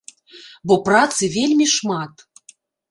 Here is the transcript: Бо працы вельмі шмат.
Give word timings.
Бо 0.71 0.79
працы 0.89 1.31
вельмі 1.37 1.65
шмат. 1.77 2.29